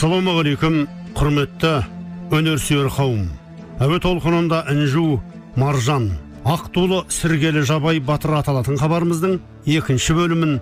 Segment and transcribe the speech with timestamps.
[0.00, 0.76] Ассалаумағалейкум
[1.12, 1.70] құрметті
[2.32, 3.26] өнерсүйер қауым.
[3.84, 5.18] Әуе толқынында інжу
[5.60, 6.06] маржан
[6.48, 9.34] ақ тулы сіргелі жабай батыр аталатын хабарымыздың
[9.68, 10.54] екінші бөлімін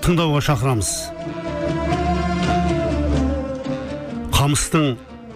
[0.00, 0.92] тыңдауға шақырамыз.
[4.32, 4.86] Қамыстың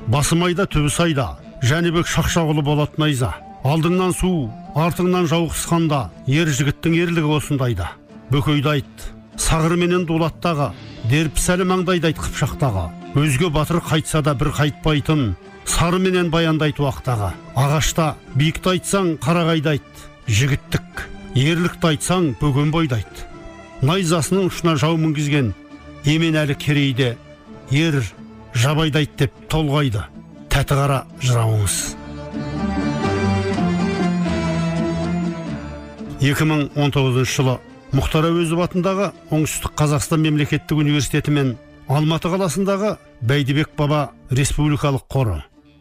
[0.08, 1.26] басымайда түбі сайда.
[1.60, 3.34] Жәнібек шақшағұлы болат найза.
[3.60, 7.90] Алдыңнан су артыңнан жау қысқанда ер жігіттің ерлігі осындайда.
[8.32, 10.70] Бөкейді айт сағырменен дулаттағы
[11.12, 12.99] дерпісәлі маңдайды айт қыпшақтағы.
[13.14, 15.32] Өзге батыр қайтса да бір қайтпайтын
[15.66, 20.06] сарыменен баяндайт уақтағы ағашта биікті айтсаң қарағайды айт.
[20.30, 21.08] Жігіттік.
[21.34, 23.26] Ерлікті айтсаң бөгенбайды айт
[23.80, 25.54] найзасының ұшына жау мінгізген
[26.04, 27.14] еменәлі керейде
[27.72, 27.96] ер
[28.52, 30.02] жабайды айт деп толғайды.
[30.52, 31.78] Тәті қара жырауыңыз
[36.20, 37.56] 2019 жылы
[37.96, 41.54] мұхтар әуезов атындағы оңтүстік қазақстан мемлекеттік университеті мен
[41.90, 42.96] алматы қаласындағы
[43.26, 45.40] бәйдібек баба республикалық қоры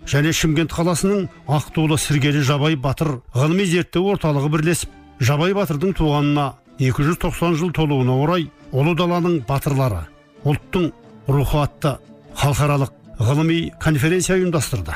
[0.09, 6.47] және шымкент қаласының ақтулы сіргелі жабай батыр ғылыми зерттеу орталығы бірлесіп жабай батырдың туғанына
[6.79, 10.07] 290 жыл толуына орай ұлы даланың батырлары
[10.49, 10.89] ұлттың
[11.27, 11.97] рухы атты
[12.39, 14.95] халықаралық ғылыми конференция ұйымдастырды.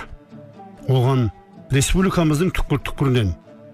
[0.87, 1.27] Оған
[1.75, 3.33] республикамыздың түкпір түкпірінен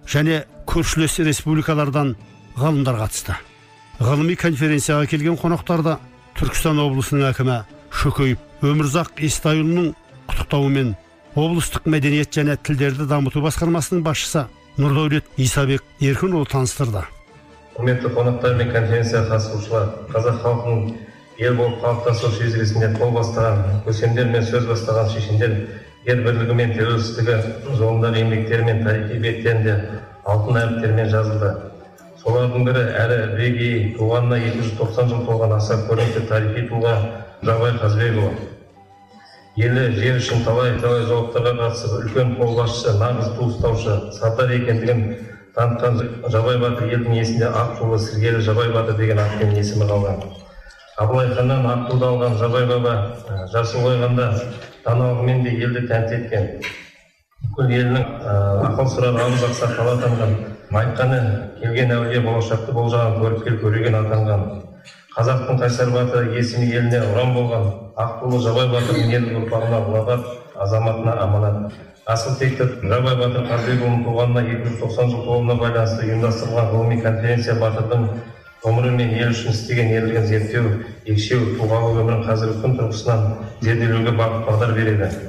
[0.10, 2.16] және көршілес республикалардан
[2.58, 3.38] ғалымдар қатысты.
[4.00, 5.98] Ғылыми конференцияға келген қонақтарды
[6.40, 7.56] түркістан облысының әкімі
[8.00, 9.90] шөкеев өмірзақ естайұлының
[10.30, 10.94] құттықтауымен
[11.36, 14.46] облыстық мәдениет және тілдерді дамыту басқармасының басшысы
[14.80, 17.04] нұрдәулет исабек еркінұлы таныстырды.
[17.76, 20.94] Құрметті қонақтар мен конференция қатысушылар қазақ халқының
[21.44, 25.58] ел болып қалыптасу шежіресінде қол бастаған көсемдер мен сөз бастаған шешендер
[26.08, 27.36] ел бірлігі мен тәуелсіздігі
[27.82, 29.76] жолындағы еңбектері мен тарихи беттерінде
[30.24, 31.52] алтын әріптермен жазылды.
[32.20, 36.96] Солардың бірі әрі бірегейі туғанына 290 жыл толған аса көрнекті тарихи тұлға
[37.48, 38.34] жабай қазбекұлы.
[39.60, 45.02] Елі жер үшін талай талай жауаптарға қатысып үлкен қолбасшы нағыз ту ұстаушы сардар екендігін
[45.56, 45.98] танытқан
[46.32, 50.22] жабай батыр елдің есінде ақ тулы сіргелі жабай батыр деген атпен есімі қалған.
[51.00, 52.94] Абылай ханнан ақ туды алған жабай баба
[53.54, 54.30] жасы ұлғайғанда
[54.86, 56.50] даналығымен де елді тәнті еткен.
[57.44, 58.08] Бүкіл елінің
[58.70, 60.34] ақыл сұрар абыз ақсақалы атанған
[60.80, 61.20] айтқаны
[61.62, 64.44] келген әулие болашақты болжаған көріпкел көреген атанған
[65.16, 70.28] қазақтың қайсар батыры есімі еліне ұран болған аққулы жабай батырдың ерлік ұрпағына ұлағат
[70.66, 71.74] азаматына аманат.
[72.06, 77.56] Асыл текті жабай батыр қазбекұлының туғанына екі жүз тоқсан жыл толуына байланысты ұйымдастырылған ғылыми конференция
[77.60, 78.06] батырдың
[78.64, 80.72] ғұмыры мен ел үшін істеген ерлігін зерттеу
[81.08, 83.28] екшеу тұлғалық өмірін қазіргі күн тұрғысынан
[83.62, 85.29] зерделеуге бағыт бағдар береді.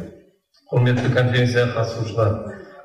[0.71, 2.35] Құрметті конференцияға қатысушылар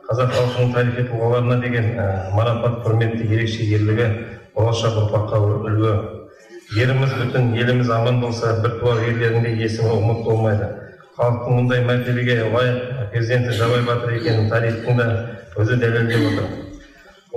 [0.07, 1.91] қазақ халқының тарихи тұлғаларына деген
[2.33, 4.07] марапат құрметті ерекше ерлігі
[4.55, 5.91] болашақ ұрпаққа үлгі.
[6.73, 10.71] Жеріміз бүтін еліміз аман болса біртуар ерлердің де есімі ұмыт болмайды.
[11.19, 15.09] Халықтың мұндай мәртебеге лайық перзенті жабай батыр екенін тарихтың да
[15.61, 16.51] өзі дәлелдеп отыр.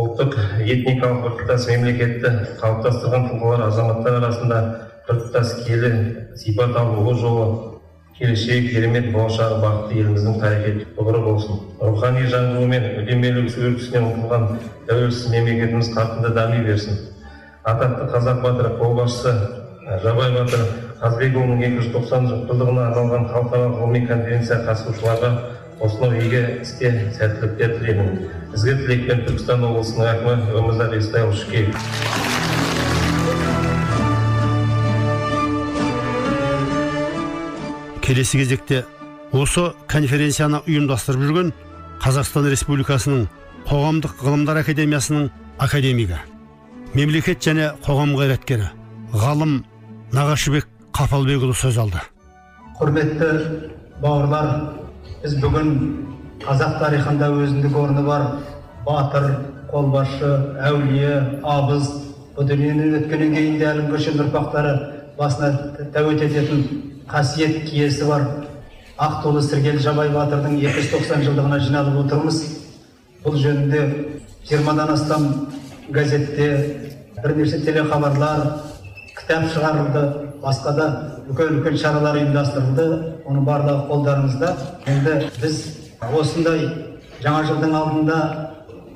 [0.01, 2.33] Ұлттық этникалық біртұтас мемлекетті
[2.63, 4.63] қалыптастырған тұлғалар азаматтар арасында
[5.11, 5.93] біртұтас киелі
[6.41, 7.68] сипат алуы жолы
[8.19, 11.61] келешегі керемет болашағы бақытты еліміздің тарихи тұғыры болсын.
[11.81, 14.49] Рухани жаңғыру мен үдемелі өркісіне ұмтылған
[14.89, 16.99] тәуелсіз мемлекетіміз қарқынды дами берсін.
[17.63, 19.35] Атақты қазақ батыры қолбасшысы
[20.03, 20.67] жабай батыр
[20.99, 25.33] қазбекұлының екі жүз тоқсан жылдығына арналған халықаралық ғылыми конференция қатысушыларға
[25.87, 28.13] осынау игі іске сәттіліктер тілеймін.
[28.59, 32.48] Ізгі тілекпен түркістан облысының әкімі өмірзақ естайұлы шүкеев.
[38.09, 38.79] Келесі кезекте
[39.37, 41.51] осы конференцияны ұйымдастырып жүрген
[42.01, 43.27] қазақстан республикасының
[43.69, 45.27] қоғамдық ғылымдар академиясының
[45.61, 46.17] академигі
[46.95, 48.71] мемлекет және қоғам қайраткері
[49.13, 49.59] ғалым
[50.17, 50.65] нағашыбек
[50.97, 52.01] қапалбекұлы сөз алды.
[52.81, 53.29] Құрметті
[54.01, 54.49] бауырлар
[55.21, 55.71] біз бүгін
[56.47, 58.27] қазақ тарихында өзіндік орны бар
[58.89, 59.31] батыр
[59.69, 60.33] қолбасшы
[60.65, 61.93] әулие абыз
[62.39, 64.77] бұл дүниеден өткеннен кейін де әлі көшен ұрпақтары
[65.21, 66.78] басына тәует ететін
[67.11, 68.25] қасиет киесі бар.
[68.99, 72.41] Ақ толы сіргелі жабай батырдың 290 жылдығына жиналып отырмыз.
[73.25, 73.83] Бұл жөнінде
[74.49, 75.29] жиырмадан астам
[75.91, 76.49] газетте
[77.23, 78.43] бірнеше телехабарлар
[79.17, 80.03] кітап шығарылды
[80.43, 80.89] басқа да
[81.29, 82.89] үлкен үлкен шаралар ұйымдастырылды.
[83.29, 84.53] Оның барлығы қолдарыңызда.
[84.91, 85.63] Енді біз
[86.21, 86.67] осындай
[87.23, 88.19] жаңа жылдың алдында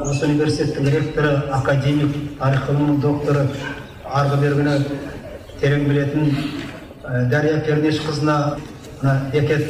[0.03, 3.47] осы университеттің ректоры академик тарих ғылымының докторы
[4.07, 4.77] арғы бергіні
[5.61, 6.31] терең білетін
[7.13, 8.37] дария пернешқызына
[9.03, 9.67] мына бекет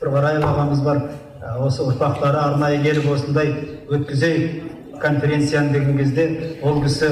[0.00, 1.02] тұрғараев ағамыз бар.
[1.42, 3.52] Ә, осы ұрпақтары арнайы келіп осындай
[3.90, 6.26] өткізейік конференцияны деген кезде
[6.62, 7.10] ол кісі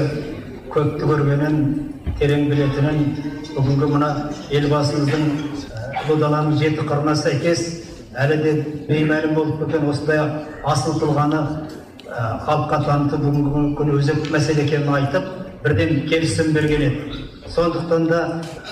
[0.73, 1.59] көпті көргенін
[2.19, 3.01] терең білетінін
[3.55, 4.09] бүгінгі мына
[4.49, 5.25] елбасымыздың
[5.75, 7.65] ә, ұлы даланың жеті қырына сәйкес
[8.15, 8.53] әлі де
[8.89, 10.23] беймәлім болып кеткен осындай
[10.63, 11.41] асыл тұлғаны
[12.15, 15.34] халыққа таныту бүгінгі күні өзекті мәселе екенін айтып
[15.65, 18.19] бірден келісім берген еді сондықтан да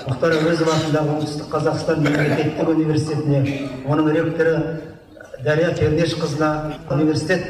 [0.06, 3.40] мұхтар әуезов атындағы оңтүстік қазақстан мемлекеттік университетіне
[3.90, 4.54] оның ректоры
[5.42, 6.50] дария пернешқызына
[6.94, 7.48] университет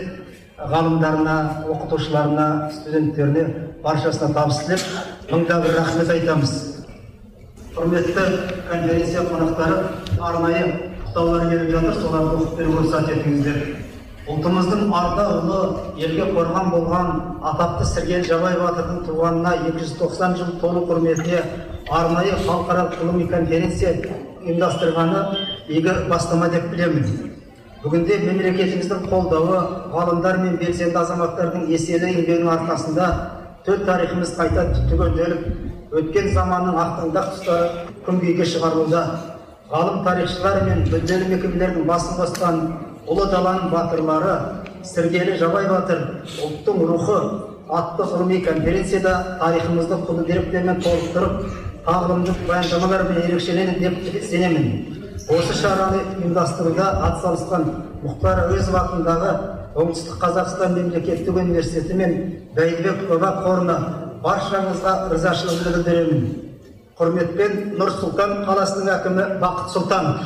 [0.73, 1.37] ғалымдарына
[1.75, 3.45] оқытушыларына студенттеріне
[3.85, 4.81] баршасына табыс тілеп
[5.31, 6.53] мың да бір рахмет айтамыз.
[7.77, 8.27] Құрметті
[8.71, 9.81] конференция қонақтары
[10.21, 12.01] арнайы құттықтаулар келіп жатыр.
[12.01, 13.84] Соларды оқып беруге рұқсат етіңіздер.
[14.25, 15.57] Ұлтымыздың арда ұлы
[16.01, 17.09] елге қорған болған
[17.51, 21.43] атақты сіргел жабай батырдың туғанына 290 жыл толу құрметіне
[21.93, 23.93] арнайы халықаралық ғылыми конференция
[24.41, 25.21] ұйымдастырғаны
[25.69, 27.35] игі бастама деп білемін.
[27.83, 29.61] Бүгінде мемлекетіміздің қолдауы
[29.93, 33.11] ғалымдар мен белсенді азаматтардың еселі еңбегінің арқасында
[33.67, 37.69] төл тарихымыз қайта түгенделіп өткен заманның ақтаңдақ тұстары
[38.09, 39.05] күнгейге шығарылуда.
[39.69, 42.59] Ғалым тарихшылар мен мүдделі мекемелердің басын қосқан
[43.05, 44.35] ұлы даланың батырлары
[44.89, 45.99] сіргелі жабай батыр
[46.45, 47.17] ұлттың рухы
[47.69, 51.35] атты ғылыми конференцияда тарихымызды құнды деректермен толықтырып
[51.85, 54.67] тағылымды баяндамалармен ерекшеленеді деп сенемін.
[55.29, 57.69] Осы шараны ұйымдастыруда атсалысқан
[58.05, 59.33] мұхтар әуезов атындағы
[59.75, 62.17] оңтүстік қазақстан мемлекеттік университеті мен
[62.57, 63.77] бәйдібек баба қорына
[64.25, 66.23] баршаңызға ризашылығымды білдіремін.
[67.01, 70.19] Құрметпен нұр сұлтан қаласының әкімі бақыт сұлтанов.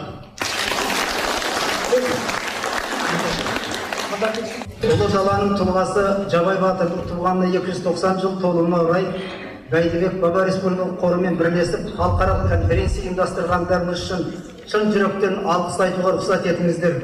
[4.19, 9.05] Ұлы даланың тұлғасы жабай батырдың туғанына 290 жыл толуына орай
[9.70, 14.25] бәйдібек баба республикалық қорымен бірлесіп халықаралық конференция ұйымдастырғандарыңыз үшін
[14.73, 16.99] шын жүректен алғыс айтуға рұқсат етіңіздер.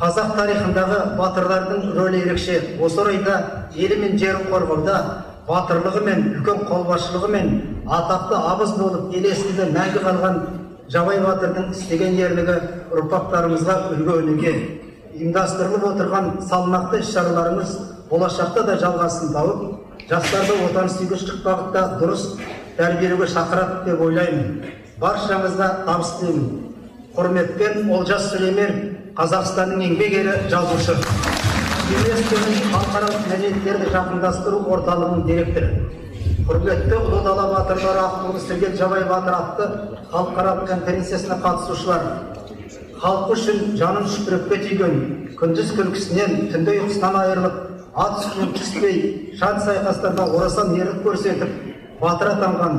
[0.00, 2.58] Қазақ тарихындағы батырлардың рөлі ерекше.
[2.80, 3.36] Осы орайда
[3.76, 4.98] елі мен жерін қорғауда
[5.50, 7.54] батырлығымен үлкен қолбасшылығымен
[7.98, 10.42] атақты абыз болып ел есінде мәңгі қалған
[10.96, 12.60] жабай батырдың істеген ерлігі
[12.94, 14.54] ұрпақтарымызға үлгі өнеге.
[15.18, 17.72] Ұйымдастырылып отырған салмақты іс шараларыңыз
[18.10, 22.22] болашақта да жалғасын тауып жастарды отансүйгіштік бағытта дұрыс
[22.78, 24.62] тәрбиелеуге шақырады деп ойлаймын.
[25.02, 26.46] Баршаңызға табыс тілеймін.
[27.16, 28.78] Құрметпен олжас сүлеймен
[29.18, 30.94] қазақстанның еңбек ері жазушы.
[31.88, 35.70] Халықаралық мәдениеттерді жақындастыру орталығының директоры.
[36.48, 39.68] Құрметті ұлы дала батырлары ақтоғыз сергел жабай батыр атты
[40.12, 42.06] халықаралық конференциясына қатысушылар.
[43.02, 44.96] Халқы үшін жанын шүпірекке түйген
[45.38, 47.58] күндіз күлкісінен түнде ұйқысынан айырылып
[48.04, 48.98] ат үстінен түспей
[49.38, 51.54] шан сайқастарда орасан ерлік көрсетіп
[52.02, 52.76] батыр атанған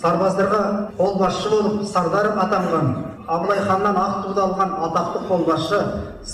[0.00, 0.62] сарбаздарға
[0.98, 2.92] қолбасшы болып сардар атанған
[3.26, 5.80] абылай ханнан ақ туды алған атақты қолбасшы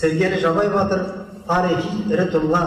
[0.00, 1.06] сергелі жабай батыр
[1.48, 2.64] тарихи ірі тұлға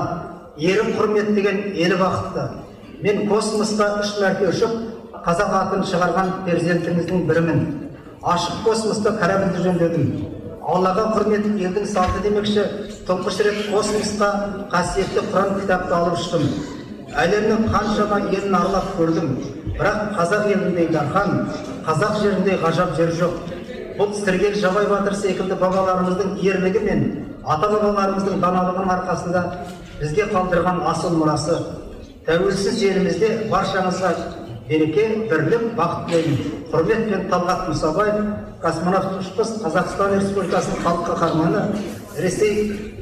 [0.59, 2.47] ерін құрметтеген елі бақытты.
[3.03, 4.73] Мен космосқа үш мәрте ұшып
[5.25, 7.61] қазақ атын шығарған перзентіңіздің бірімін.
[8.23, 10.09] Ашық космоста корабльді жөндедім.
[10.69, 12.63] Аллаға құрмет елдің салты демекші
[13.07, 14.29] тұңғыш рет космосқа
[14.71, 16.43] қасиетті құран кітапты алып ұштым.
[17.23, 19.31] Әлемнің қаншама елін аралап көрдім.
[19.79, 21.49] Бірақ қазақ еліндей дархан
[21.87, 23.39] қазақ жеріндей ғажап жер жоқ.
[23.97, 27.05] Бұл сіргел жабай батыр секілді бабаларымыздың ерлігі мен
[27.43, 29.43] ата бабаларымыздың даналығының арқасында
[30.01, 31.57] бізге қалдырған асыл мұрасы.
[32.27, 34.13] Тәуелсіз елімізде баршаңызға
[34.69, 36.37] береке бірлік бақыт тілеймін.
[36.69, 38.19] Құрметпен талғат мұсабаев
[38.61, 41.63] космонавт ұшқыш қазақстан республикасының халық қаһарманы
[42.19, 42.53] ресей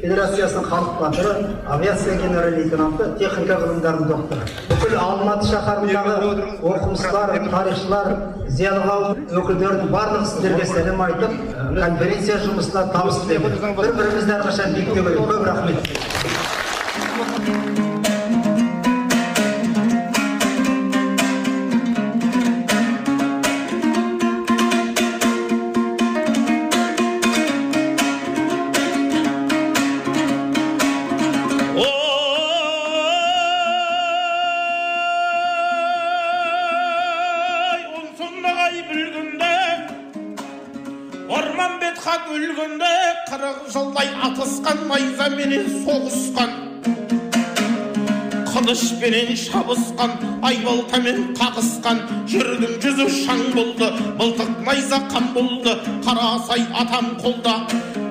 [0.02, 1.34] федерациясының халық батыры
[1.68, 4.48] авиация генерал лейтенанты техника ғылымдарының докторы.
[4.70, 6.16] Бүкіл алматы шаһарындағы
[6.62, 8.12] оқымыстылар тарихшылар
[8.48, 11.34] зиялы қауым өкілдерінің сіздерге сәлем айтып
[11.76, 13.60] конференция жұмысына табыс тілеймін.
[13.82, 16.37] Бір бірімізді әрқашан биіктеу керек көп рахмет.
[44.38, 46.52] Атысқан найзаменен соғысқан
[48.52, 50.12] қылышпенен шабысқан
[50.50, 53.90] айбалтамен қағысқан жердің жүзі шаң болды
[54.20, 55.74] мылтық найза қан болды
[56.06, 57.56] қарасай атам қолда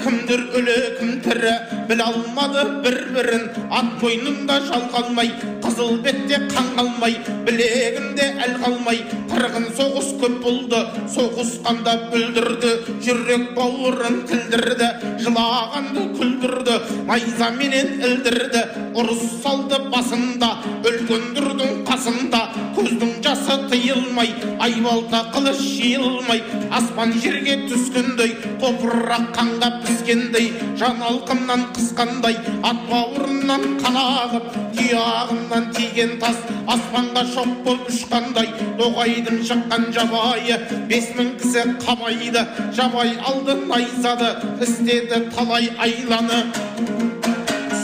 [0.03, 1.55] кімдір өлі кім тірі
[1.93, 5.31] біле алмады бір бірін ат мойнында жал қалмай
[5.67, 9.01] қызыл бетте қан қалмай білегінде әл қалмай.
[9.31, 12.73] Қырғын соғыс көп болды соғысқанда бүлдірді.
[13.03, 14.91] Жүрек бауырын тілдірді
[15.25, 16.79] жылағанды күлдірді.
[17.11, 18.63] Найзаменен ілдірді
[18.95, 20.53] ұрыс салды басында.
[20.87, 22.43] Үлкендердің қасында
[22.79, 26.43] көздің жасы тыйылмай айбалта қылыш жиылмай.
[26.73, 30.53] Аспан жерге түскендей топырақ қанға піскендей.
[30.79, 36.39] Жан алқымнан қысқандай ат бауырынан қан ағып тұяғымнан тиген тас.
[36.67, 40.61] Аспанға шоқ болып ұшқандай тоғайдың шыққан жабайы.
[40.89, 46.47] Бес мың кісі қамайды жабай алды найзады істеді талай айланы.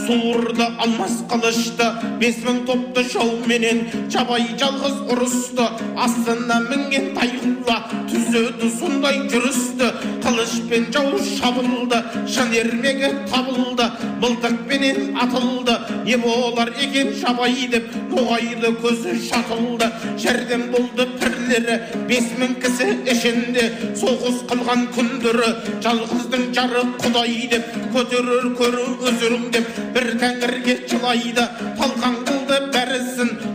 [0.07, 1.89] Суырды алмас қылышты
[2.21, 3.83] бес мың топты жауменен
[4.13, 5.67] жабай жалғыз ұрысты
[6.07, 7.79] астына мінген тайғұла
[8.11, 9.91] түзеді сондай жүрісті
[10.25, 12.01] қылышпен жау шабылды
[12.35, 13.89] шын ермегі табылды
[14.23, 19.89] мылтықпенен атылды не болар екен жабай деп ноғайлы көзі шатылды
[20.23, 21.79] жәрдем болды пірлері
[22.11, 23.69] бес мың кісі ішінде
[24.01, 25.53] соғыс қылған күндері
[25.85, 31.49] жалғыздың жары құдай деп көтерер көрі өзірің деп бір тәңірге жылайды
[31.81, 32.32] талқан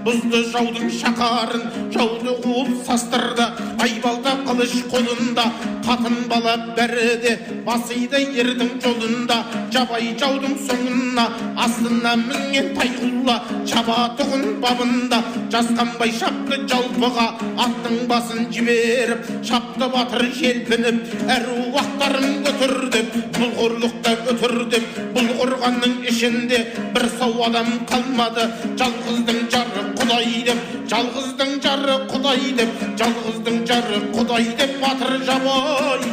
[0.08, 3.48] бұзды жаудың шақарын жауды қуып састырды.
[3.84, 5.44] Айбалта қылыш қолында
[5.84, 7.34] қатын бала бәрі де
[7.66, 9.42] басиды ердің жолында.
[9.74, 11.26] Жабай жаудың соңына
[11.66, 13.36] астына мінген тайғұлла
[13.68, 15.20] шабатұғын бабында.
[15.52, 17.28] Жасқанбай шапты жалпыға
[17.66, 26.64] аттың басын жіберіп шапты батыр желпініп әруақтарын көтердіп бұл қорлықта өтірдіп бұл қорғанның ішінде
[26.96, 28.50] бір сау адам қалмады
[28.80, 30.60] жалғыздың жары құдай деп
[30.92, 36.08] жалғыздың жары құдай деп жалғыздың жары құдай деп батыр жабай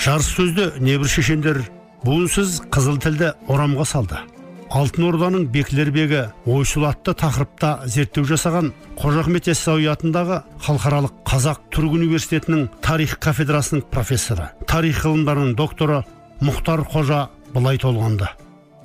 [0.00, 1.58] жарыс сөзді небір шешендер
[2.02, 4.18] буынсыз қызыл тілді орамға салды
[4.70, 8.68] алтын орданың бекілер бегі ойшыл атты тақырыпта зерттеу жасаған
[9.00, 16.04] қожа ахмет яссауи атындағы халықаралық қазақ түрік университетінің тарих кафедрасының профессоры тарих ғылымдарының докторы
[16.40, 18.30] мұхтар қожа былай толғанды.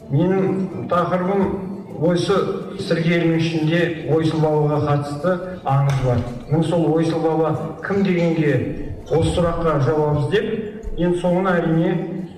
[0.09, 2.39] Менің тақырыбым осы
[2.87, 5.35] сіргелінің ішінде ойсыл бабаға қатысты
[5.69, 6.23] аңыз бар.
[6.49, 7.53] Мен сол ойсыл баба
[7.85, 8.57] кім дегенге
[9.05, 11.89] осы сұраққа жауап іздеп енді соңына әрине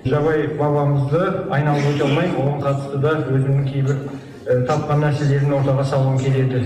[0.08, 1.20] жабай бабамызды
[1.54, 4.00] айналып өте алмай оған қатысты да өзімнің кейбір
[4.46, 6.62] ә, тапқан нәрселерін ортаға салғым келеді.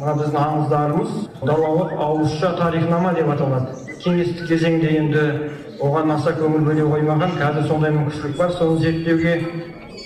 [0.00, 3.76] Мына біздің аңыздарымыз далалық ауызша тарихнама деп аталады.
[4.04, 5.24] Кеңестік кезеңде енді
[5.80, 9.34] оған аса көңіл бөле қоймаған қазір сондай мүмкіншілік бар соны зерттеуге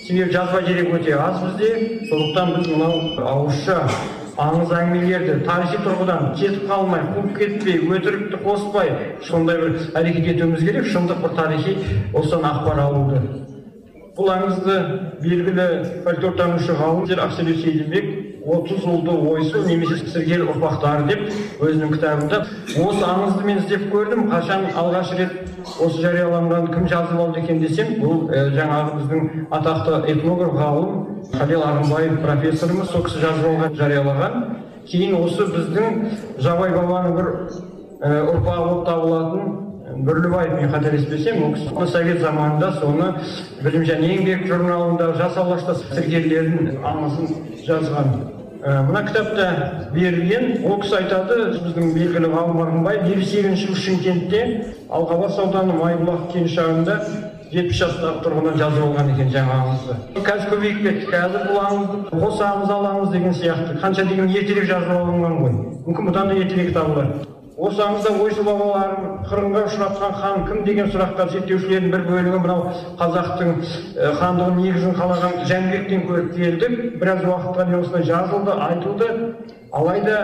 [0.05, 1.71] себебі жазба дерек өте аз бізде.
[2.09, 3.81] Сондықтан біз мынау ауызша
[4.35, 8.91] аңыз әңгімелерді тарихи тұрғыдан кетіп қалмай қуып кетпей өтірікті қоспай
[9.23, 11.75] сондай бір әрекет етуіміз керек шындық бір тарихи
[12.11, 13.21] осыдан ақпар алуды.
[14.17, 14.75] Бұл аңызды
[15.23, 15.67] белгілі
[16.03, 22.41] фольклортанушы ғалым ақселеу сейдімбек отыз ұлды ойсыл немесе сіргел ұрпақтары деп өзінің кітабында
[22.83, 24.27] осы аңызды мен іздеп көрдім.
[24.29, 25.33] Қашан алғаш рет
[25.81, 30.91] осы жарияланған кім жазып алды екен десем бұл жаңағы біздің атақты этнограф ғалым
[31.33, 34.41] халел ағымбаев профессорымыз сол кісі жазып алған жариялаған.
[34.85, 36.01] Кейін осы біздің
[36.45, 37.31] жабай бабаның бір
[38.05, 39.63] ә, ұрпағы болып табылатын
[40.05, 43.09] бүрлібаев мен қателеспесем ол кісі совет заманында соны
[43.63, 47.35] білім және еңбек журналында жас алашта сіргелердің аңызын
[47.65, 48.34] жазған.
[48.65, 49.47] Мына кітапта
[49.93, 54.41] берілген ол кісі айтады біздің белгілі ғалым арғынбаев елу сегізінші жылы шымкентте
[54.89, 56.95] алғабас ауданы майбұлақ кеңшарында
[57.51, 62.41] жетпіс жастағы тұрғыннан жазып алған екен жаңа аңызды қазір көбейіп кетті қазір бұл аңызды қос
[62.41, 63.77] аңыз аламыз деген сияқты.
[63.83, 65.55] Қанша деген ертерек жазып алынған ғой.
[65.85, 71.29] Мүмкін бұдан да ертерек табылар осы аңызда ойсыл бабаларын қырғынға ұшыратқан хан кім деген сұраққа
[71.31, 72.65] зерттеушілердің бір бөлігі мынау
[72.99, 73.51] қазақтың
[73.95, 79.11] ә, хандығын негізін қалаған жәнібектен көріп келдік біраз уақытқа дейін осылай жазылды айтылды.
[79.75, 80.17] Алайда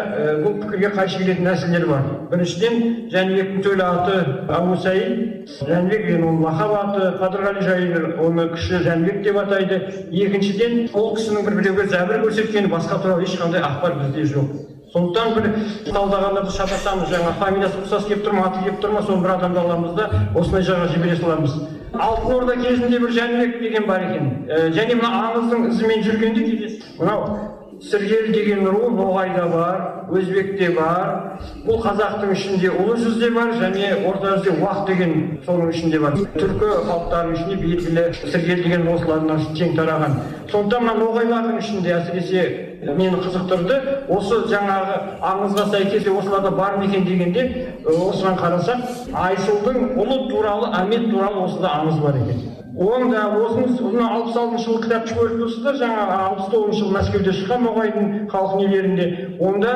[0.44, 2.04] бұл пікірге қайшы келетін нәрселер бар.
[2.32, 2.76] Біріншіден
[3.12, 9.24] жәнібектің төл аты әбу саид жәнібек деген оның лақап аты қадырғали жайыр оны кіші жәнібек
[9.26, 9.82] деп атайды.
[10.12, 14.71] Екіншіден ол кісінің бір біреуге зәбір көрсеткені басқа туралы ешқандай ақпар бізде жоқ.
[14.94, 15.46] Сондықтан бір
[15.88, 19.36] талдағанда біз шатасамыз жаңа фамилиясы ұқсас келіп тұр ма аты келіп тұр ма соны бір
[19.38, 21.56] адамды аламыз да осындай жаға жібере саламыз.
[21.94, 24.30] Алтын орда кезінде бір жәнібек деген бар екен.
[24.50, 31.40] Ә, және мына аңыздың ізімен жүргенде кейде мынау сіргел деген ру ноғайда бар өзбекте бар.
[31.66, 35.14] Бұл қазақтың ішінде ұлы жүзде бар және орта жүзде уақ деген
[35.46, 36.18] соның ішінде бар.
[36.36, 40.18] Түркі халықтарының ішінде белгілі сіргел деген осылардан кең тараған.
[40.52, 42.46] Сондықтан мына ноғайлардың ішінде әсіресе
[42.86, 43.82] мені қызықтырды.
[44.12, 44.98] Осы жаңағы
[45.32, 47.48] аңызға сәйкес осыларда бар ма екен дегенде
[47.86, 52.61] осыған қарасақ айсылдың ұлы туралы әмет туралы осыда аңыз бар екен.
[52.82, 57.66] Онда осы мына алпыс алтыншы жылы кітапты көріп тұрсыздар жаңағы алпыс тоғызыншы жылы мәскеуде шыққан
[57.68, 59.06] ноғайдың халық нелерінде
[59.38, 59.74] онда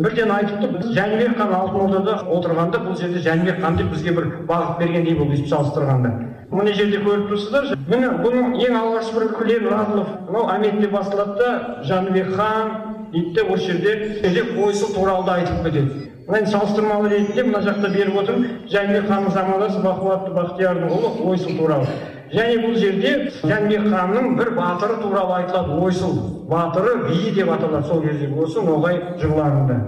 [0.00, 4.78] бірден айтыпты жәнібек хан алтын ордада отырғанда бұл жерде жәнібек хан деп бізге бір бағыт
[4.80, 6.12] бергендей болды өйстіп салыстырғанда.
[6.50, 11.36] Мына жерде көріп тұрсыздар міне бұның ең алғашқы бір күлен разылов мынау әмет деп басталады
[11.38, 11.50] да
[11.90, 12.72] жәнібек хан
[13.12, 16.06] дейді де осы жерде ойсыл туралы да айтып кетеді.
[16.30, 18.50] Мына салыстырмалы ретінде мына жақта беріп отырмын.
[18.70, 21.86] Жәнібек ханның замандасы бақуатты бақтиярдың ұлы ойсыл туралы.
[22.34, 25.78] Және бұл жерде жәнібек ханның бір батыры туралы айтылады.
[25.82, 26.16] Ойсыл
[26.50, 29.78] батыры биі деп аталады сол кездегі осы ноғай жырларында.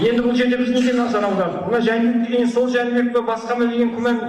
[0.00, 1.66] Енді бұл жерде біз неге назар аудардық?
[1.68, 4.20] Мына жәнібек деген сол жәнібек пе басқа ма деген күмән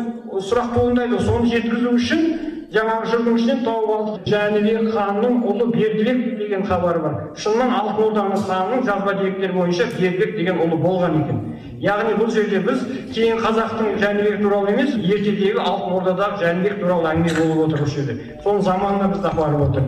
[0.50, 1.20] сұрақ туындайды.
[1.22, 2.26] Соны жеткізу үшін
[2.74, 4.28] жаңағы жырдың ішінен тауып алдық.
[4.32, 7.18] Жәнібек ханның ұлы бердібек деген хабары бар.
[7.38, 11.41] Шынымен алтын орданың ханының жазба деректері бойынша бердібек деген ұлы болған екен.
[11.82, 12.82] Яғни бұл жерде біз
[13.16, 18.38] кейін қазақтың жәнібек туралы емес ертедегі алтын ордадағы жәнібек туралы әңгіме болып отыр осы жерде
[18.44, 19.84] соның заманына бізді апарып отыр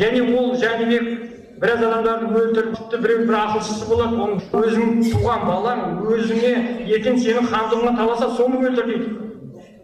[0.00, 1.10] және ол жәнібек
[1.60, 6.52] біраз адамдарды өлтіріп тіпті біреу бір ақылшысы болады оның өзің туған балаң өзіңе
[6.96, 9.16] ертең сенің хандығыңа таласа соны өлтір дейді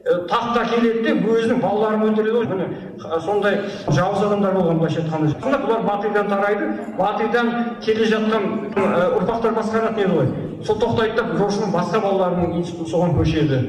[0.04, 2.48] таққа келеді де өзінің балаларын өлтіреді ғой.
[2.50, 3.56] Міне сондай
[3.88, 5.38] жауыз адамдар болған былайша айтқанда.
[5.64, 10.28] Бұлар батыйдан тарайды батыйдан келе жатқан ұрпақтар басқаратын еді ғой.
[10.66, 13.62] Сол тоқтайды да жошының басқа балаларының соған көшеді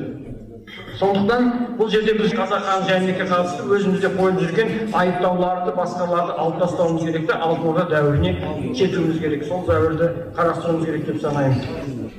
[0.99, 1.47] сондықтан
[1.79, 7.27] бұл жерде біз қазақ хан жәнібекке қатысты өзімізде қойып жүрген айыптауларды басқаларды алып тастауымыз керек
[7.27, 8.31] те алтын орда дәуіріне
[8.77, 9.43] кетуіміз керек.
[9.49, 12.11] Сол дәуірді қарастыруымыз керек деп санаймын.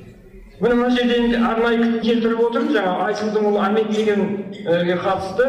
[0.60, 2.74] Міне мына жерде арнайы келтіріп отырмын.
[2.76, 5.48] Жаңағы айсылдың ұлы әмет дегенге қатысты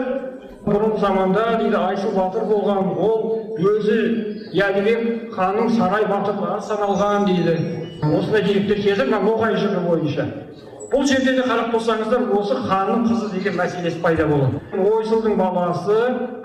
[0.68, 3.28] бұрынғы заманда дейді айсыл батыр болған ол
[3.60, 4.00] өзі
[4.56, 7.87] жәнібек ханның сарай батырлары саналған дейді.
[8.02, 10.28] Осындай деректер келтір мына ноғай жыры бойынша.
[10.88, 14.62] Бұл жерде де қарап тұрсаңыздар осы ханның қызы деген мәселесі пайда болады.
[14.72, 15.98] Ойсылдың баласы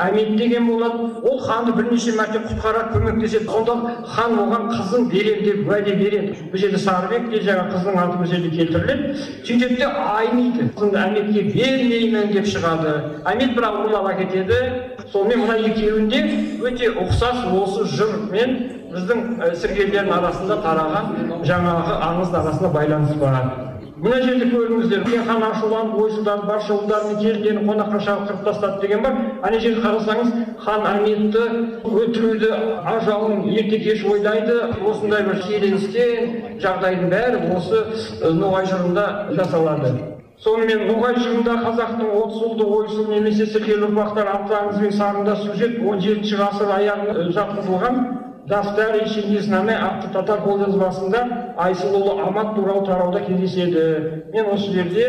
[0.03, 1.11] әмет деген болады.
[1.23, 3.77] Ол ханды бірнеше мәрте құтқарады көмектеседі сонда
[4.17, 6.35] хан оған қызын беремін деп уәде береді.
[6.51, 9.15] Бұл жерде сарыбек те жаңағы қыздың аты бұл жерде келтіріледі.
[9.47, 12.97] Сөйтеді де айниды әметке бермеймін деп шығады.
[13.23, 14.59] Әмет бірақ ұрлап әкетеді
[15.13, 16.23] сонымен мына екеуінде
[16.63, 18.57] өте ұқсас осы жыр мен
[18.93, 19.27] біздің
[19.59, 23.39] сіргелердің арасында тараған жаңағы аңыздың арасында байланыс бар
[24.03, 29.19] мына жерде көріңіздер хан ашуланып ойсылданып барша ұлдарымен келгенін қонаққа шақырып тастады деген бар.
[29.47, 30.33] Ана жерде қарасаңыз
[30.65, 31.45] хан әметті
[31.87, 32.51] өлтіруді
[32.95, 34.59] ажалын ерте кеш ойлайды.
[34.91, 39.07] Осындай бір шиеленістен жағдайдың бәрі осы ноғай жырында
[39.39, 40.12] жасалады.
[40.43, 45.77] Сонымен ноғай жырында қазақтың отыз ұлды ойсыл немесе сіргел ұрпақтар атты аңыз бен сарында сюжет
[45.87, 48.01] он жетінші ғасыр аяғына жатқызылған
[48.51, 51.23] дафтар и чингизнаме атты татар қолжазбасында
[51.63, 54.25] айсылұлы амат туралы тарауда кездеседі.
[54.33, 55.07] Мен осы жерде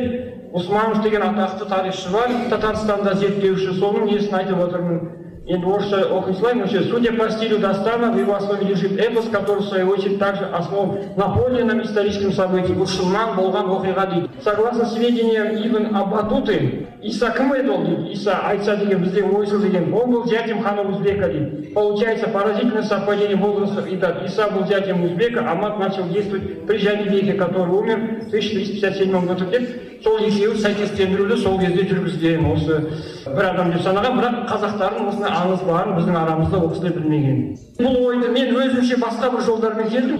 [0.54, 5.02] усманов деген атақты тарихшы бар татарстанда зерттеуші соның несін айтып отырмын.
[5.48, 9.62] енді орысша оқи салайын вообще судя по стилю Дастана в его основе лежит эпос который
[9.62, 14.85] в свою очередь также основан на подлинном историческом событии бұл шыннан болған оқиға дейді согласно
[14.85, 20.11] сведениям ибн абатуты иса кім еді ол дейді иса айтса деген бізде ойсыл деген он
[20.11, 25.51] был зятем хана узбека дейді получается поразительное совпадение возрастов и дат иса был зятем узбека
[25.51, 31.59] амат начал действовать при жәнібеке который умер в 1357 году деп сол екеуі сәйкестендіруді сол
[31.59, 32.77] кезде жүргізген осы
[33.27, 37.41] бір адам деп санаған бірақ қазақтардың осындай аңыз барын біздің арамызда ол кісілер білмеген.
[37.80, 40.17] Бұл ойды мен өзімше басқа бір жолдармен келдім.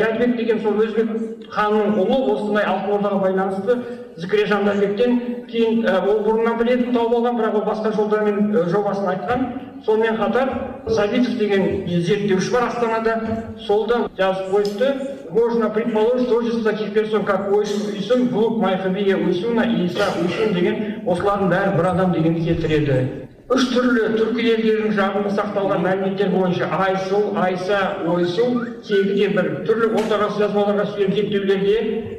[0.00, 1.12] Жәнібек деген сол өзбек
[1.54, 3.76] ханның ұлы осындай алтын ордаға байланысты
[4.18, 9.46] зікіре жандарбектен кейін ол бұрыннан білетін тауып алған бірақ ол басқа жолдармен жобасын айтқан.
[9.86, 10.48] Сонымен қатар
[10.90, 13.44] сабитов деген зерттеуші бар астанада.
[13.66, 15.14] Солдан жазып қойыпты.
[15.30, 21.50] Можно предположить тождество таких персон как ойсун үйсун внук майхабия уйсуна иса уйсун деген осылардың
[21.52, 23.27] бәрі бір адам дегенді келтіреді.
[23.48, 27.78] Үш түрлі түркі елдерінің жағында сақталған мәліметтер бойынша айсыл айса
[28.12, 29.48] ойсыл тегі де бір.
[29.64, 31.78] Түрлі орта ғасыр жазбаларға түскен зерттеулерде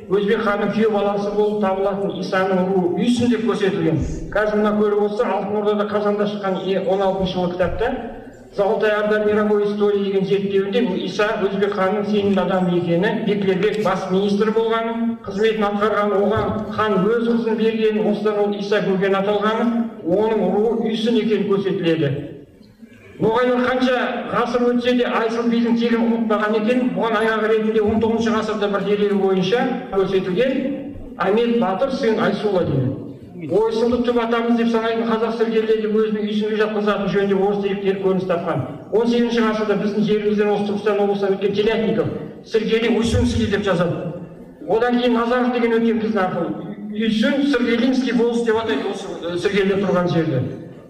[0.10, 4.02] өзбек ханның күйеу баласы болып табылатын исаның руы үйсін деп көрсетілген.
[4.34, 7.92] Қазір мына көріп отырсақ алтын ордада қазанда шыққан он алтыншы жылғы кітапта
[8.56, 14.50] золотая орда мировой истории деген зерттеуінде иса өзбек ханның сенімді адамы екені беклербек бас министр
[14.56, 19.68] болғаны қызметін атқарған оған хан өз қызын бергенін осыдан ол иса көген аталғаны
[20.04, 22.12] оның руы үйсін екені көрсетіледі.
[23.20, 23.98] Ноғайлар қанша
[24.32, 28.88] ғасыр өтсе де айсұл бидің тегін ұмытпаған екен бұған аяқ ретінде он тоғызыншы ғасырда бір
[28.88, 30.58] дерегі бойынша көрсетілген
[31.28, 33.09] әмет батыр сен айсұлы дейді
[33.48, 38.64] түп атамыз деп санайтын қазақ сіргелері өзінің үйсінге жатқызатын жөнінде орыс деректері көрініс тапқан.
[38.92, 42.08] Он сегізінші ғасырда біздің жерімізден осы түркістан облысынан өткен телятников
[42.46, 44.12] сіргели уйсунский деп жазады.
[44.68, 46.50] Одан кейін назаров деген өткен біздің арқылы
[46.92, 50.42] үйсін сіргелинский болыс деп атайды осы сіргеліде тұрған жерді.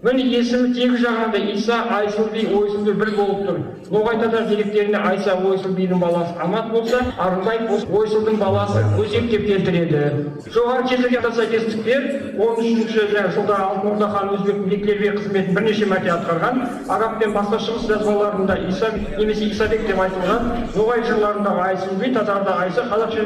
[0.02, 3.58] Міне есімі тегі жағынан да иса айсұл би бір болып тұр.
[3.92, 10.24] Ноғай татар деректерінде айса ойсұл бидің баласы амат болса арынбай ойсұлдың баласы өсек деп келтіреді.
[10.54, 12.06] Жоғары келтірген сәйкестіктер
[12.40, 16.62] он үшінші жылда алтын орда ханы өзбек бектербек қызметін бірнеше мәрте атқарған.
[16.88, 20.52] Араб пен басқа шығыс жазбаларында иса немесе исабек деп айтылған.
[20.76, 22.14] Ноғай жырларындағы айсұл би
[22.60, 23.18] айса қазақ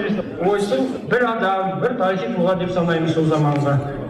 [0.49, 4.04] ойсұл бір адам бір тарихи тұлға деп санаймыз сол заманғы.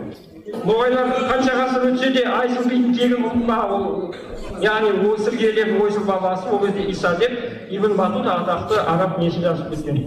[0.65, 4.15] Ноғайлар қанша ғасыр өтсе де айсұл бидің тегін ұмытпа ол
[4.63, 9.99] яғни сіргелеп ойсұл бабасы ол кезде иса деп ибн батута атақты араб несі жазып кеткен.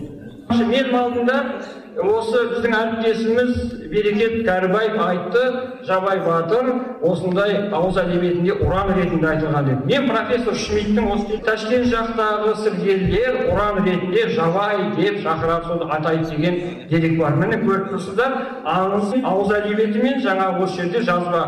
[0.49, 1.37] Менің алдымда
[2.03, 3.51] осы біздің әріптесіміз
[3.91, 5.43] берекет кәрібаев айтты
[5.87, 6.69] жабай батыр
[7.01, 13.81] осындай ауыз әдебиетінде уран ретінде айтылған деп мен профессор шмидттің осы ташкент жақтағы сіргелілер уран
[13.85, 17.35] ретінде жабай деп шақырады соны атайды деген дерек бар.
[17.41, 21.43] Міне көріп тұрсыздар аңыз ауыз әдебиеті мен жаңағы осы жерде жазба.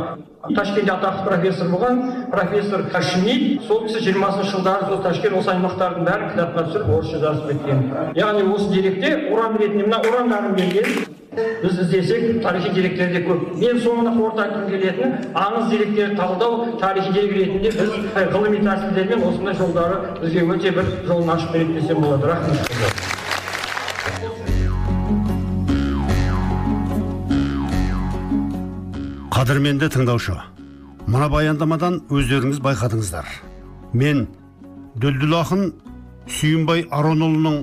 [0.48, 6.34] Ташкентте атақты профессор болған профессор шмидт сол кісі жиырмасыншы жылдары сол ташкент осы аймақтардың бәрін
[6.34, 11.18] кітапқа түсіріп орысша жазып кеткен яғни осы деректе уран ретінде мына урандарын берген
[11.62, 13.44] біз іздесек тарихи деректер де көп.
[13.60, 17.92] Мен соңында қорыта айтқым келетіні аңыз деректерді талдау тарихи дерек ретінде біз
[18.34, 22.28] ғылыми тәсілдермен осындай жолдары бізге өте бір жолын ашып береді десем болады.
[22.28, 22.99] Рахмет.
[29.40, 30.34] Қадірменді тыңдаушы
[31.08, 33.28] мына баяндамадан өздеріңіз байқадыңыздар.
[33.96, 34.26] Мен
[35.00, 35.62] дүлдүл ақын
[36.28, 37.62] сүйінбай аронұлының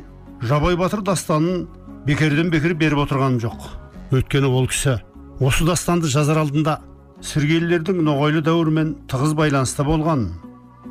[0.49, 1.67] жабай батыр дастанын
[2.07, 3.67] бекерден бекер беріп отырғаным жоқ.
[4.09, 4.95] Өйткені ол кісі
[5.37, 6.79] осы дастанды жазар алдында
[7.21, 10.31] сіргелілердің ноғайлы дәуірімен тығыз байланыста болған.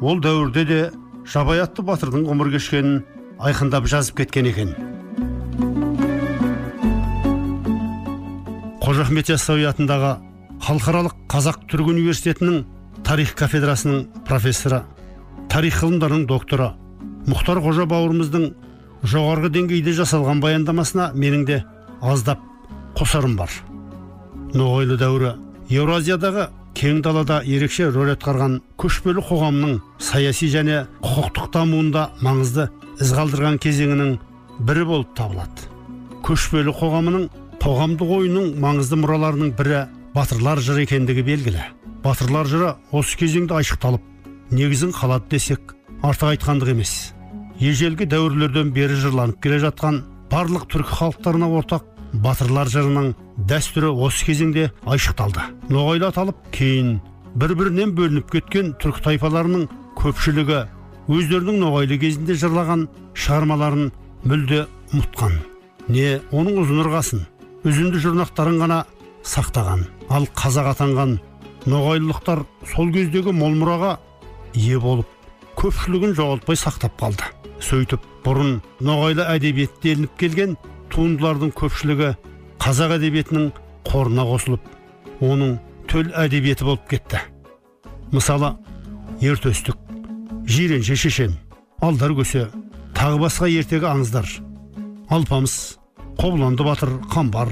[0.06, 0.80] Ол дәуірде де
[1.26, 3.02] жабай атты батырдың ғұмыр кешкенін
[3.42, 4.78] айқындап жазып кеткен екен.
[8.86, 10.35] Қожа ахмет яссауи атындағы
[10.66, 12.64] халықаралық қазақ түрік университетінің
[13.06, 14.80] тарих кафедрасының профессоры
[15.52, 16.72] тарих ғылымдарының докторы
[17.30, 18.48] мұхтар қожа бауырымыздың
[19.12, 21.60] жоғарғы деңгейде жасалған баяндамасына менің де
[22.02, 22.42] аздап
[22.98, 23.52] қосарым бар.
[24.58, 25.36] Ноғайлы дәуірі
[25.70, 33.60] еуразиядағы кең далада ерекше рөл атқарған көшпелі қоғамның саяси және құқықтық дамуында маңызды із қалдырған
[33.62, 34.18] кезеңінің
[34.66, 35.70] бірі болып табылады.
[36.26, 37.30] Көшпелі қоғамының
[37.62, 41.64] қоғамдық ойының маңызды мұраларының бірі батырлар жыры екендігі белгілі.
[42.04, 44.04] Батырлар жыры осы кезеңде айшықталып
[44.56, 45.74] негізін қалады десек
[46.08, 46.94] артық айтқандық емес.
[47.60, 51.84] Ежелгі дәуірлерден бері жырланып келе жатқан барлық түркі халықтарына ортақ
[52.24, 53.12] батырлар жырының
[53.50, 55.44] дәстүрі осы кезеңде айшықталды.
[55.68, 57.02] Ноғайлы аталып кейін
[57.36, 59.68] бір бірінен бөлініп кеткен түркі тайпаларының
[60.00, 60.62] көпшілігі
[61.12, 62.88] өздерінің ноғайлы кезінде жырлаған
[63.20, 63.92] шығармаларын
[64.24, 65.36] мүлде ұмытқан
[65.92, 67.28] не оның ұзын ырғасын
[67.68, 68.80] үзінді жұрнақтарын ғана
[69.26, 69.86] сақтаған.
[70.10, 71.18] Ал қазақ атанған
[71.66, 73.96] ноғайлылықтар сол кездегі мол мұраға
[74.54, 75.10] ие болып
[75.60, 77.26] көпшілігін жоғалтпай сақтап қалды.
[77.64, 80.58] Сөйтіп бұрын ноғайлы әдебиет делініп келген
[80.94, 82.12] туындылардың көпшілігі
[82.62, 83.50] қазақ әдебиетінің
[83.88, 85.58] қорына қосылып оның
[85.90, 87.22] төл әдебиеті болып кетті.
[88.12, 88.54] Мысалы
[89.22, 89.80] ертөстік
[90.46, 91.38] жиренше шешен
[91.82, 92.48] алдар көсе
[92.94, 94.28] тағы басқа ертегі аңыздар.
[95.10, 95.78] Алпамыс
[96.20, 97.52] қобыланды батыр қамбар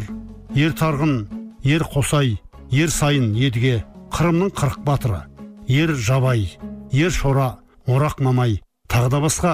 [0.56, 1.28] ер тарғын
[1.64, 2.38] ер қосай
[2.74, 3.84] ер сайын едіге
[4.14, 5.22] қырымның қырық батыры
[5.70, 6.48] ер жабай
[6.92, 8.60] ер шора орақ мамай
[8.90, 9.52] тағы да басқа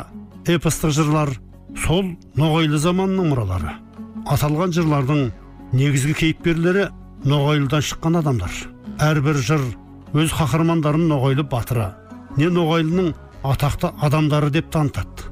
[0.47, 1.33] эпостық жырлар
[1.83, 3.75] сол ноғайлы заманының мұралары.
[4.23, 5.29] Аталған жырлардың
[5.75, 6.87] негізгі кейіпкерлері
[7.27, 8.51] ноғайлыдан шыққан адамдар.
[9.03, 9.63] Әрбір жыр
[10.15, 11.91] өз қаһармандарын ноғайлы батыры
[12.37, 15.27] не ноғайлының атақты адамдары деп танытады.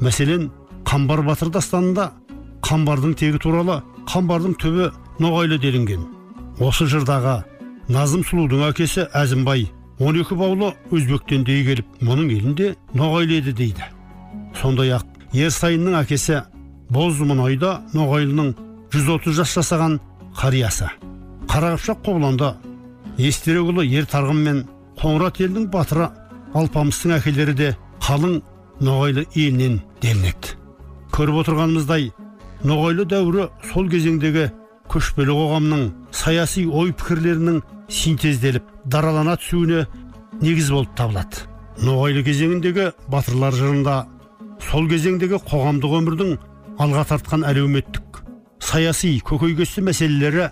[0.00, 0.50] Мәселен
[0.84, 2.10] қамбар батыр дастанында
[2.66, 4.90] қамбардың тегі туралы қамбардың түбі
[5.22, 6.19] ноғайлы делінген.
[6.60, 7.38] Осы жырдағы
[7.88, 9.64] назым сұлудың әкесі әзімбай
[10.00, 13.86] 12 баулы өзбектен дей келіп мұның елінде ноғайлы еді дейді.
[14.60, 16.42] Сондай ақ ерсайынның әкесі
[16.92, 18.52] бозмұнайда ноғайлының
[18.92, 19.96] 130 жас жасаған
[20.36, 20.90] қариясы.
[21.48, 22.52] Қарақыпшақ қобыланды
[23.16, 24.62] естерекұлы ер тарғын мен
[25.00, 26.10] қоңырат елдің батыры
[26.52, 28.40] алпамыстың әкелері де қалың
[28.84, 30.56] ноғайлы елінен делінеді.
[31.16, 32.10] Көріп отырғанымыздай
[32.68, 34.50] ноғайлы дәуірі сол кезеңдегі
[34.90, 39.84] көшпелі қоғамның саяси ой пікірлерінің синтезделіп даралана түсуіне
[40.42, 41.46] негіз болып табылады.
[41.80, 43.96] Ноғайлы кезеңіндегі батырлар жырында
[44.66, 46.34] сол кезеңдегі қоғамдық өмірдің
[46.82, 48.20] алға тартқан әлеуметтік
[48.70, 50.50] саяси көкейкесті мәселелері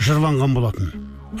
[0.00, 0.90] жырланған болатын.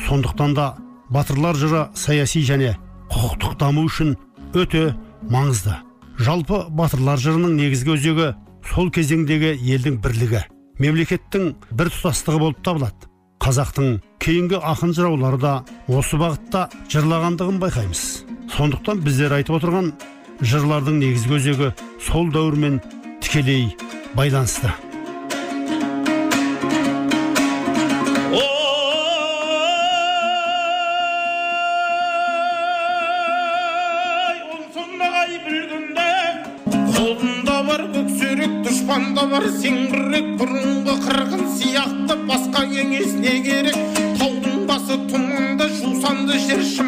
[0.06, 0.66] Сондықтан да
[1.10, 2.76] батырлар жыры саяси және
[3.10, 4.16] құқықтық даму үшін
[4.54, 4.94] өте
[5.30, 5.74] маңызды.
[6.18, 8.32] Жалпы батырлар жырының негізгі өзегі
[8.74, 10.44] сол кезеңдегі елдің бірлігі.
[10.80, 13.08] Мемлекеттің бір тұтастығы болып табылады.
[13.40, 15.54] Қазақтың кейінгі ақын жыраулары да
[15.88, 18.04] осы бағытта жырлағандығын байқаймыз.
[18.56, 19.92] Сондықтан біздер айтып отырған
[20.44, 21.72] жырлардың негізгі өзегі
[22.04, 22.80] сол дәуірмен
[23.20, 23.74] тікелей
[24.16, 24.72] байланысты.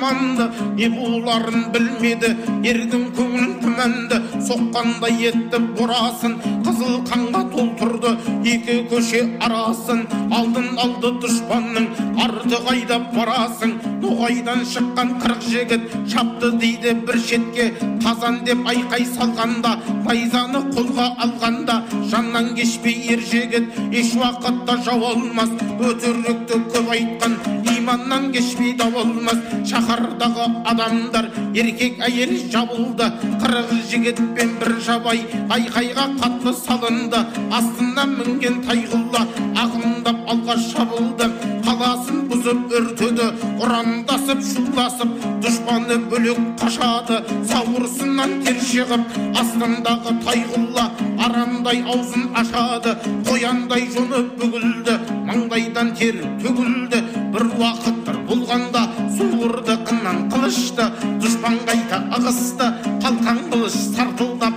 [0.02, 2.30] Жер шыманды не боларын білмеді
[2.66, 6.34] ердің көңілін күмәнді соққандай етті бұрасын
[6.66, 10.06] қызыл қанға толтырды екі көше арасын.
[10.32, 11.88] Алдын алды дұшпанның
[12.24, 13.76] арты қайда барасың.
[14.02, 17.70] Ноғайдан шыққан қырық жігіт шапты дейді бір шетке.
[18.02, 21.82] Қазан деп айқай салғанда найзаны қолға алғанда.
[22.10, 25.52] Жаннан кешпей ер жігіт еш уақытта жау алмас.
[25.82, 27.38] Өтірікті көп айтқан
[27.76, 29.38] иманнан кешпей дау алмас.
[29.68, 33.08] Шаһардағы адамдар еркек әйел жабылды.
[33.42, 37.22] Қырық жігітпен бір жабай айқайға қатты салынды.
[37.52, 39.22] Астына мінген тайғұлла
[39.60, 41.28] ағындап алға шабылды.
[41.66, 43.28] Қаласын бұзып өртеді
[43.62, 45.12] ұрандасып шуласып
[45.44, 47.20] дұшпаны бөлек қашады.
[47.50, 50.86] Сауырсыннан тер шығып астындағы тайғұлла
[51.26, 52.96] арандай аузын ашады.
[53.28, 57.02] Қояндай жоны бүгілді маңдайдан тер төгілді.
[57.32, 58.86] Бір уақыттар болғанда
[59.16, 60.88] суырды қыннан қылышты.
[61.22, 62.72] Дұшпан қайта ығысты
[63.04, 64.56] қалқан қылыш сартылдап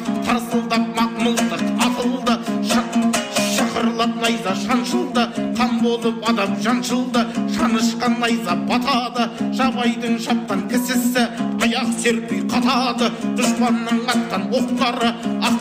[4.26, 5.24] найза шаншылды
[5.58, 7.22] қан болып адам жаншылды
[7.58, 9.28] шанышқан найза батады
[9.60, 11.28] жабайдың шапқан кісісі.
[11.76, 15.10] Аяқ серпей қатады дұшпанның атқан оқтары.
[15.44, 15.58] Ақ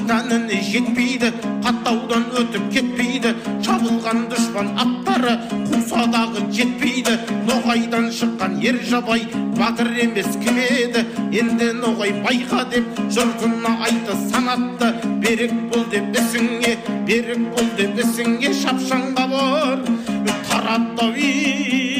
[0.70, 1.30] жетпейді
[1.64, 3.32] қаттаудан өтіп кетпейді.
[3.64, 5.34] Шабылған дұшпан аттары
[5.70, 7.16] қусадағы жетпейді.
[7.48, 9.26] Ноғайдан шыққан ер жабай
[9.58, 11.04] батыр емес кім еді
[11.40, 14.92] енді ноғай байқа деп жұртына айты санатты.
[15.24, 16.76] Берік бол деп ісіңе
[17.08, 19.84] берік бол деп ісіңе шапшаңға бар
[20.50, 21.93] таратты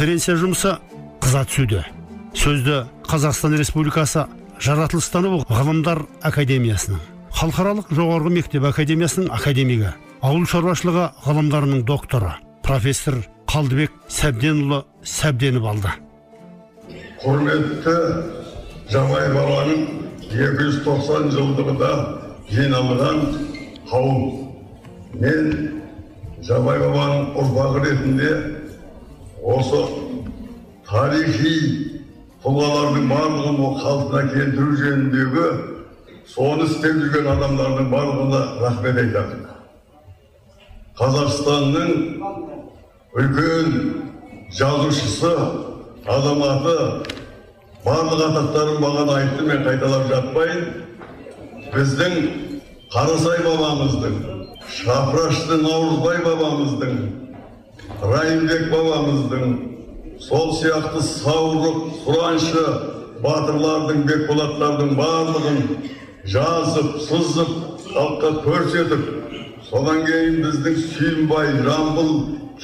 [0.00, 0.70] конференция жұмысы
[1.20, 1.82] қыза түсуде.
[2.32, 4.22] Сөзді қазақстан республикасы
[4.56, 7.02] жаратылыстану ғылымдар академиясының
[7.36, 9.90] халықаралық жоғарғы мектеп академиясының академигі
[10.24, 12.30] ауыл шаруашылығы ғылымдарының докторы
[12.64, 13.18] профессор
[13.52, 15.92] қалдыбек сәбденұлы сәбденов алды.
[17.20, 17.96] Құрметті
[18.94, 19.82] жабай бабаның
[20.30, 21.90] 290 жылдығында
[22.54, 23.20] жиналған
[23.92, 24.24] қауым.
[25.20, 25.52] Мен
[26.48, 28.32] жабай бабаның ұрпағы ретінде
[29.40, 29.80] осы
[30.88, 31.54] тарихи
[32.44, 35.46] тұлғалардың барлығын ол қалпына келтіру жөніндегі
[36.28, 39.46] соны істеп жүрген адамдардың барлығына рахмет айтамын
[41.00, 41.88] қазақстанның
[43.16, 43.78] үлкен
[44.58, 45.32] жазушысы
[46.16, 46.76] азаматы
[47.86, 50.60] барлық атақтарын маған айтты мен қайталап жатпайын
[51.72, 52.18] біздің
[52.92, 54.20] қарасай бабамыздың
[54.68, 57.19] шапрашты наурызбай бабамыздың
[58.00, 59.50] райымбек бабамыздың
[60.24, 62.62] сол сияқты саурық сұраншы
[63.24, 65.58] батырлардың бекболаттардың барлығын
[66.34, 67.52] жазып сызып
[67.90, 69.04] халыққа көрсетіп
[69.68, 72.10] содан кейін біздің сүйінбай жамбыл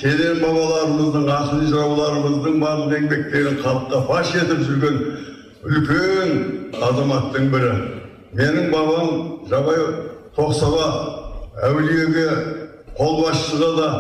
[0.01, 5.01] керен бабаларымыздың ақын жырауларымыздың барлық еңбектерін халыққа паш етіп жүрген
[5.69, 6.37] үлкен
[6.89, 7.73] азаматтың бірі
[8.41, 9.11] менің бабам
[9.53, 9.85] жабай
[10.37, 10.87] тоқсаба
[11.69, 12.29] әулиеге
[12.97, 13.91] қолбасшыға да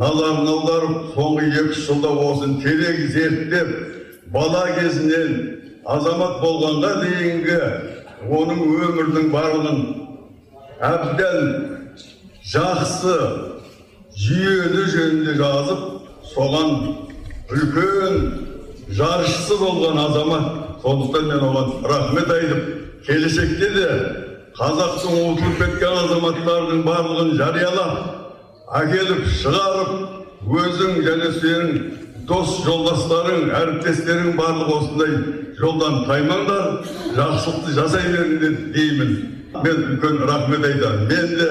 [0.00, 3.72] назарын аударып соңғы екі жылда осыны терең зерттеп
[4.32, 5.34] бала кезінен
[5.94, 7.58] азамат болғанға дейінгі
[8.38, 9.82] оның өмірдің барлығын
[10.88, 11.50] әбден
[12.54, 13.18] жақсы
[14.22, 15.84] жүйелі жөнінде жазып
[16.32, 16.72] соған
[17.52, 18.16] үлкен
[18.96, 20.48] жаршысы болған азамат
[20.86, 22.64] сондықтан мен оған рахмет айтып
[23.06, 23.86] келешекте де
[24.56, 28.21] қазақтың ұмытылып кеткен азаматтардың барлығын жариялап
[28.72, 31.72] әкеліп шығарып өзің және сенің
[32.28, 35.16] дос жолдастарың әріптестерің барлығы осындай
[35.58, 36.70] жолдан таймаңдар
[37.18, 39.12] жақсылықты жасай беріңдер деймін.
[39.52, 41.50] Мен үлкен рахмет айтамын мен де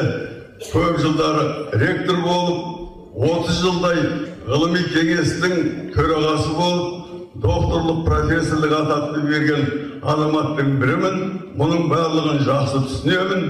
[0.71, 1.45] көп жылдары
[1.84, 4.01] ректор болып 30 жылдай
[4.47, 5.53] ғылыми кеңестің
[5.93, 7.12] төрағасы болып
[7.45, 9.69] докторлық профессорлық атақты берген
[10.01, 11.21] азаматтың бірімін
[11.62, 13.45] мұның барлығын жақсы түсінемін.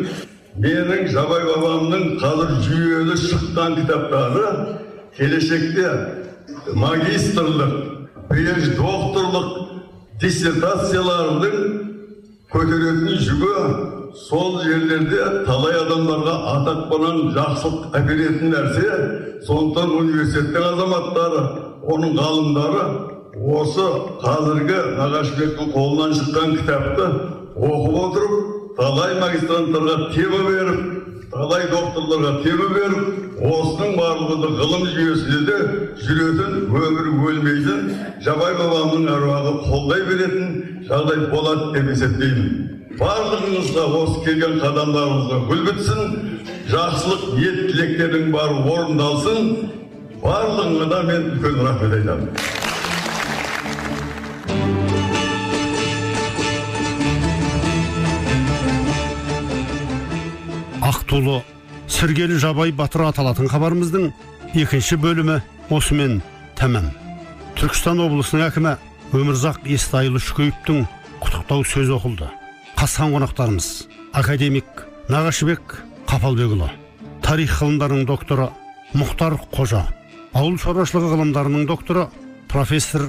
[0.60, 4.50] Менің жабай бабамның қазір жүйелі шыққан кітаптары
[5.16, 5.88] келешекте
[6.76, 7.78] магистрлық
[8.32, 9.48] докторлық
[10.20, 11.56] диссертациялардың
[12.52, 13.56] көтеретін жүгі
[14.28, 19.02] сол жерлерде талай адамдарға атақ панан жақсылық әперетін нәрсе
[19.48, 21.44] сондықтан университеттің азаматтары
[21.96, 22.86] оның ғалымдары
[23.56, 23.88] осы
[24.26, 27.08] қазіргі нағашыбектің қолынан шыққан кітапты
[27.56, 30.82] оқып отырып талай магистранттарға тема беріп
[31.32, 35.60] талай докторларға тема беріп осының барлығы ғылым жүйесінде де
[36.06, 37.88] жүретін өмірі өлмейтін
[38.26, 40.54] жабай бабамның әруағы қолдай беретін
[40.90, 42.50] жағдай болады деп есептеймін.
[43.00, 46.02] Барлығыңызға осы келген қадамдарыңызға гүл бітсін
[46.72, 49.54] жақсылық ниет тілектерің бары орындалсын.
[50.22, 52.30] Барлығыңа да мен үлкен рахмет айтамын.
[60.92, 61.42] Ақтулы
[61.92, 64.12] сіргелі жабай батыр аталатын хабарымыздың
[64.54, 65.40] екінші бөлімі
[65.72, 66.20] осымен
[66.60, 66.92] тәмам.
[67.60, 68.76] Түркістан облысының әкімі
[69.16, 70.86] өмірзақ естайұлы шүкеевтің
[71.24, 72.30] құттықтау сөзі оқылды.
[72.76, 73.68] Қатысқан қонақтарымыз
[74.18, 75.78] академик нағашыбек
[76.10, 76.68] қапалбекұлы
[77.24, 78.50] тарих ғылымдарының докторы
[78.98, 79.86] мұхтар қожа
[80.36, 82.08] ауыл шаруашылығы ғылымдарының докторы
[82.52, 83.06] профессор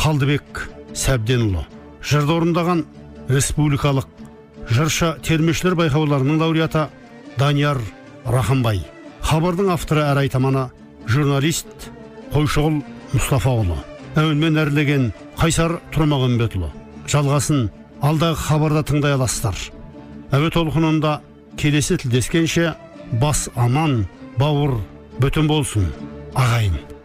[0.00, 0.62] қалдыбек
[0.96, 1.66] сәбденұлы
[2.00, 2.84] жырды орындаған
[3.28, 4.08] республикалық
[4.70, 6.86] жыршы термешілер байқауларының лауреаты
[7.38, 7.80] данияр
[8.24, 8.82] рахымбай.
[9.26, 10.68] Хабардың авторы әрі айтаманы
[11.10, 11.90] журналист
[12.34, 12.80] қойшығұл
[13.14, 13.78] мұстафаұлы.
[14.16, 16.70] Әуенмен әрлеген қайсар тұрмағанбетұлы
[17.10, 17.68] жалғасын
[18.04, 19.56] алдағы хабарда тыңдай аласыздар.
[20.34, 21.20] Әуе толқынында
[21.60, 22.74] келесі тілдескенше
[23.20, 24.04] бас аман
[24.40, 24.78] бауыр
[25.20, 25.86] бүтін болсын
[26.34, 26.95] ағайын.